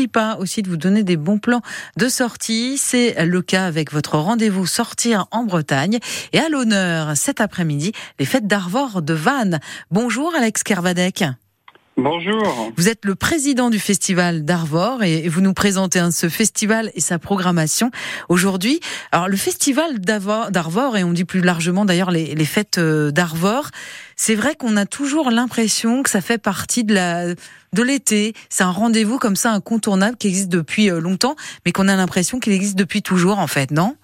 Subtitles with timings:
[0.00, 1.60] n'oublie pas aussi de vous donner des bons plans
[1.98, 2.78] de sortie.
[2.78, 5.98] C'est le cas avec votre rendez-vous sortir en Bretagne.
[6.32, 9.60] Et à l'honneur, cet après-midi, les fêtes d'Arvor de Vannes.
[9.90, 11.24] Bonjour Alex Kervadec.
[12.02, 12.72] Bonjour.
[12.78, 17.18] Vous êtes le président du festival d'Arvor et vous nous présentez ce festival et sa
[17.18, 17.90] programmation
[18.30, 18.80] aujourd'hui.
[19.12, 23.68] Alors le festival d'Arvor et on dit plus largement d'ailleurs les, les, fêtes euh, d'Arvor,
[24.16, 28.32] c'est vrai qu'on a toujours l'impression que ça fait partie de la de l'été.
[28.48, 31.36] C'est un rendez-vous comme ça incontournable qui existe depuis euh, longtemps,
[31.66, 33.94] mais qu'on a l'impression qu'il existe depuis toujours en fait, non?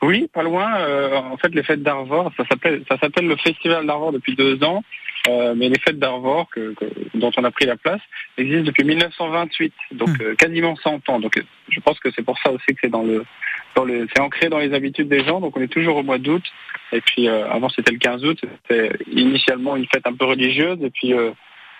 [0.00, 0.80] Oui, pas loin.
[0.80, 4.64] Euh, en fait, les fêtes d'Arvor, ça s'appelle ça s'appelle le festival d'Arvor depuis deux
[4.64, 4.82] ans.
[5.28, 6.74] Euh, mais les fêtes d'Arvor, que,
[7.14, 8.00] dont on a pris la place,
[8.36, 10.22] existent depuis 1928, donc hmm.
[10.22, 11.20] euh, quasiment 100 ans.
[11.20, 13.24] Donc je pense que c'est pour ça aussi que c'est dans le,
[13.76, 15.40] dans le, c'est ancré dans les habitudes des gens.
[15.40, 16.42] Donc on est toujours au mois d'août.
[16.92, 20.78] Et puis euh, avant c'était le 15 août, c'était initialement une fête un peu religieuse.
[20.82, 21.14] Et puis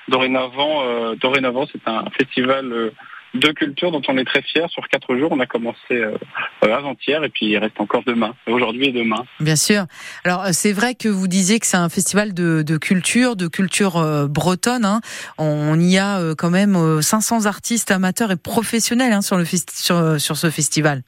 [0.09, 2.93] dorénavant, dorénavant c'est un festival
[3.35, 4.67] deux cultures dont on est très fiers.
[4.69, 6.17] Sur quatre jours, on a commencé euh,
[6.65, 9.25] euh, avant-hier et puis il reste encore demain, aujourd'hui et demain.
[9.41, 9.87] Bien sûr.
[10.25, 14.29] Alors euh, c'est vrai que vous disiez que c'est un festival de, culture, de culture
[14.29, 14.85] bretonne.
[14.85, 15.01] Hein.
[15.39, 20.37] On, y a quand même 500 artistes amateurs et professionnels hein, sur, le sur, sur
[20.37, 21.03] ce festival.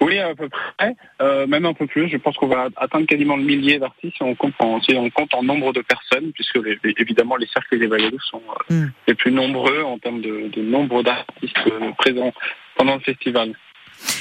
[0.00, 2.08] Oui, à peu près, euh, même un peu plus.
[2.08, 5.34] Je pense qu'on va atteindre quasiment le millier d'artistes si on compte en, on compte
[5.34, 8.90] en nombre de personnes, puisque évidemment les cercles et les Valédous sont euh, hmm.
[9.06, 12.32] les plus nombreux en termes de, nombre d'artistes euh, présents
[12.76, 13.52] pendant le festival.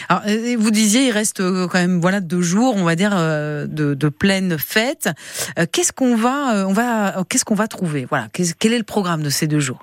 [0.10, 0.24] Alors,
[0.58, 4.58] vous disiez, il reste quand même voilà deux jours, on va dire de, de pleine
[4.58, 5.10] fête.
[5.72, 8.06] Qu'est-ce qu'on va, on va, qu'est-ce qu'on va trouver?
[8.10, 9.80] Voilà, quel est le programme de ces deux jours?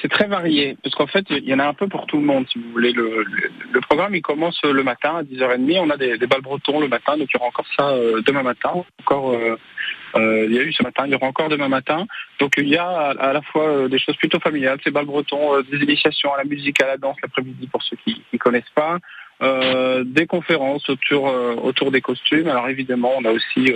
[0.00, 2.24] C'est très varié, parce qu'en fait, il y en a un peu pour tout le
[2.24, 2.92] monde, si vous voulez.
[2.92, 3.24] Le,
[3.72, 5.80] le, programme, il commence le matin à 10h30.
[5.80, 8.22] On a des, des balles bretons le matin, donc il y aura encore ça euh,
[8.22, 8.84] demain matin.
[9.00, 9.58] Encore, euh,
[10.14, 12.06] euh, il y a eu ce matin, il y aura encore demain matin.
[12.38, 15.78] Donc il y a à, la fois des choses plutôt familiales, ces balles bretons, des
[15.78, 18.98] initiations à la musique, à la danse l'après-midi pour ceux qui ne connaissent pas.
[20.04, 21.24] des conférences autour,
[21.62, 22.48] autour des costumes.
[22.48, 23.72] Alors évidemment, on a aussi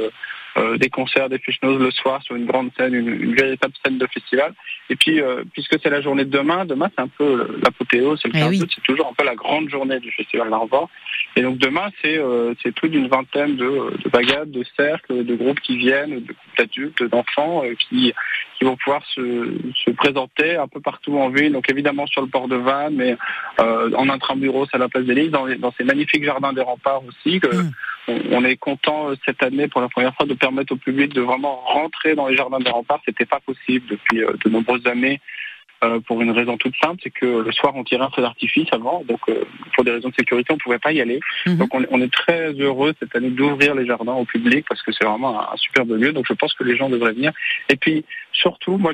[0.56, 4.06] euh, des concerts, des fichnos le soir sur une grande scène, une, véritable scène de
[4.06, 4.52] festival.
[4.88, 8.28] Et puis, euh, puisque c'est la journée de demain, demain c'est un peu l'apothéose, c'est
[8.28, 10.90] le 15 eh c'est toujours un peu la grande journée du festival d'Arvor.
[11.36, 15.34] Et donc demain, c'est euh, c'est plus d'une vingtaine de, de bagades, de cercles, de
[15.36, 18.12] groupes qui viennent, de groupes d'adultes, d'enfants, qui,
[18.58, 19.52] qui vont pouvoir se,
[19.84, 21.52] se présenter un peu partout en ville.
[21.52, 23.16] Donc évidemment sur le port de Vannes, mais
[23.58, 27.38] en intramuros à la place des Lys, dans, dans, ces magnifiques jardins des remparts aussi.
[27.38, 27.70] Que, mm
[28.08, 31.20] on est content euh, cette année pour la première fois de permettre au public de
[31.20, 33.00] vraiment rentrer dans les jardins des remparts.
[33.04, 35.20] C'était pas possible depuis euh, de nombreuses années
[35.82, 38.68] euh, pour une raison toute simple, c'est que le soir on tirait un feu d'artifice
[38.72, 39.20] avant, donc
[39.74, 41.20] pour des raisons de sécurité on pouvait pas y aller.
[41.46, 41.56] Mhm.
[41.56, 45.06] Donc on, est très heureux cette année d'ouvrir les jardins au public parce que c'est
[45.06, 46.12] vraiment un, superbe lieu.
[46.12, 47.32] Donc je pense que les gens devraient venir.
[47.70, 48.04] Et puis
[48.40, 48.92] surtout, moi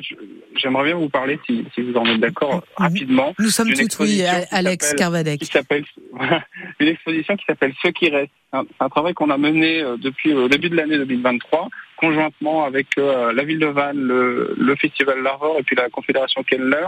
[0.55, 2.61] j'aimerais bien vous parler, si, vous en êtes d'accord, mhm.
[2.75, 3.33] rapidement.
[3.39, 5.39] Nous sommes tous oui, Alex Carvadec.
[5.39, 5.85] Qui s'appelle
[6.79, 8.31] une exposition qui s'appelle Ce qui reste.
[8.51, 12.87] C'est un, travail qu'on a mené euh, depuis le début de l'année 2023 conjointement avec
[12.97, 16.85] euh, la ville de Vannes, le, le Festival L'Arvor et puis la Confédération Keller.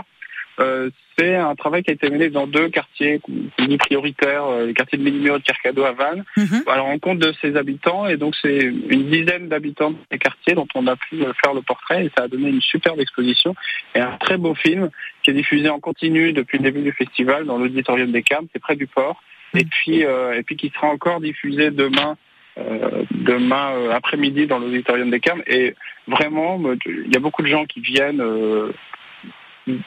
[0.60, 3.20] Euh, c'est un travail qui a été mené dans deux quartiers
[3.78, 6.64] prioritaires, euh, les quartiers de Ménimur et de Carcado à Vannes, mhm.
[6.66, 8.06] à la rencontre de ses habitants.
[8.06, 12.06] Et donc c'est une dizaine d'habitants des quartiers dont on a pu faire le portrait
[12.06, 13.54] et ça a donné une superbe exposition
[13.94, 14.90] et un très beau film
[15.22, 18.60] qui est diffusé en continu depuis le début du festival dans l'auditorium des Carmes, c'est
[18.60, 19.22] près du port.
[19.54, 19.68] Et mhm.
[19.70, 22.16] puis, et puis qui sera encore diffusé demain
[22.58, 25.42] euh, demain euh, après-midi dans l'auditorium des Carmes.
[25.46, 25.74] Et
[26.08, 28.22] vraiment, il y a beaucoup de gens qui viennent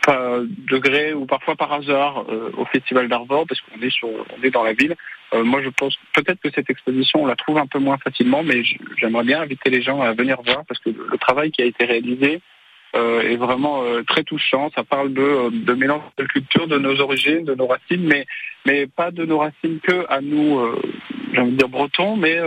[0.09, 2.25] euh, de gré ou parfois par hasard
[2.57, 4.95] au festival d'Arvor parce qu'on est sur on est dans la ville.
[5.33, 8.63] moi je pense peut-être que cette exposition on la trouve un peu moins facilement mais
[8.97, 11.85] j'aimerais bien inviter les gens à venir voir parce que le travail qui a été
[11.85, 12.52] réalisé euh,
[12.93, 14.69] est vraiment euh, très touchant.
[14.75, 18.25] Ça parle de, euh, de mélange de culture, de nos origines, de nos racines, mais
[18.65, 20.57] mais pas de nos racines que à nous,
[21.33, 22.37] j'ai envie de dire bretons, mais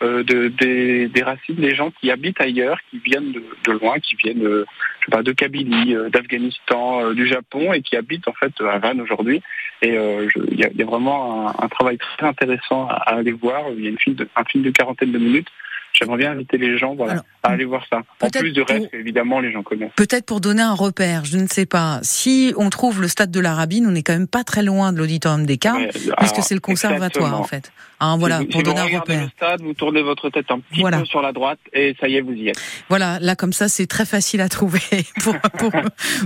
[0.00, 4.16] de, des, des, racines des gens qui habitent ailleurs, qui viennent de, de loin, qui
[4.16, 4.64] viennent je
[5.04, 9.42] sais pas, de Kabylie, d'Afghanistan, du Japon et qui habitent en fait à Vannes aujourd'hui.
[9.82, 13.66] Et il y, a, y, a, vraiment un, un, travail très intéressant à, aller voir.
[13.76, 15.50] Il y a une film de, un film de quarantaine de minutes
[15.94, 18.02] J'aimerais bien inviter les gens voilà, à aller voir ça.
[18.20, 19.92] En plus de reste, évidemment, les gens connaissent.
[19.94, 22.00] Peut-être pour donner un repère, je ne sais pas.
[22.02, 24.92] Si on trouve le stade de la Rabine, on n'est quand même pas très loin
[24.92, 25.86] de l'auditorium des Carmes,
[26.18, 27.72] puisque c'est le conservatoire en fait.
[28.04, 29.22] Hein, voilà, si pour donner un regardez repère.
[29.24, 30.98] le stade, vous tournez votre tête un petit Voilà.
[30.98, 32.60] peu sur la droite et ça y est, vous y êtes.
[32.88, 34.80] Voilà, là comme ça, c'est très facile à trouver
[35.22, 35.70] pour, pour,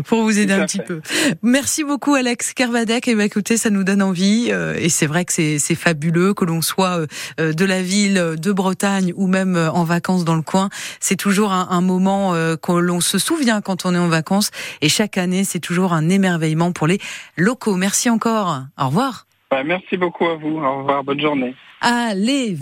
[0.06, 0.84] pour vous aider un petit fait.
[0.84, 1.00] peu.
[1.42, 3.06] Merci beaucoup Alex Kervadec.
[3.08, 4.48] Et bah, écoutez, ça nous donne envie.
[4.50, 7.06] euh, et c'est vrai que c'est fabuleux que l'on soit euh,
[7.40, 10.68] euh, de la ville, de Bretagne ou même euh, en vacances dans le coin.
[11.00, 14.50] C'est toujours un, un moment euh, que l'on se souvient quand on est en vacances.
[14.80, 16.98] Et chaque année, c'est toujours un émerveillement pour les
[17.36, 17.76] locaux.
[17.76, 18.62] Merci encore.
[18.78, 19.27] Au revoir.
[19.52, 20.58] Ouais, merci beaucoup à vous.
[20.58, 21.04] Au revoir.
[21.04, 21.54] Bonne journée.
[21.80, 22.54] Allez